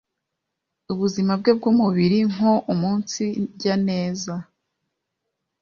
[0.91, 4.33] ubuzima bwe bw’umubiri nko umunsirya neza